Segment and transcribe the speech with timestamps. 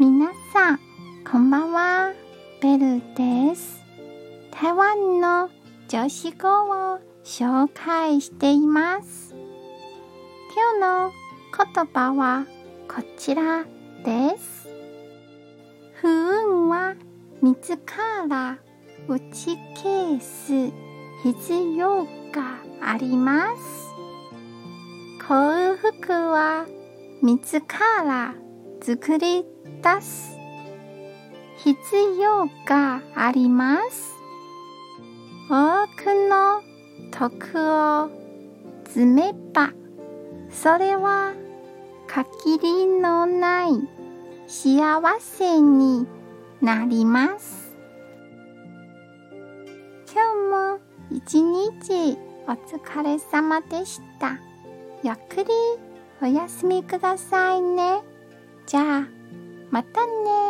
[0.00, 0.80] 皆さん、
[1.30, 2.14] こんばんは。
[2.62, 3.84] ベルです。
[4.50, 5.50] 台湾の
[5.88, 6.48] 女子語
[6.94, 9.34] を紹介しています。
[10.56, 11.12] 今日の
[11.74, 12.46] 言葉は
[12.88, 13.64] こちら
[14.02, 14.70] です。
[16.00, 16.94] 不運は
[17.42, 17.78] 自
[18.26, 18.56] ら
[19.06, 20.72] 打ち消す
[21.24, 23.90] 必要があります。
[25.28, 26.64] 幸福は
[27.20, 28.34] 自ら
[28.82, 29.44] 作り
[29.82, 30.36] 出す
[31.64, 31.76] 必
[32.20, 34.14] 要があります。
[35.50, 36.62] 多くの
[37.10, 38.10] 徳を
[38.86, 39.72] 積めば、
[40.50, 41.34] それは
[42.06, 43.88] 限りのない
[44.48, 46.06] 幸せに
[46.62, 47.76] なります。
[50.12, 50.80] 今日も
[51.10, 54.38] 一日お疲れ様でした。
[55.04, 55.50] ゆっくり
[56.22, 58.02] お休みくださいね。
[58.66, 59.19] じゃあ、
[59.70, 60.49] またね